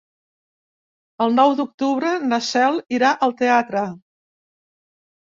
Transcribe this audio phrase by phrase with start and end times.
[1.25, 3.89] El nou d'octubre na Cel irà al teatre.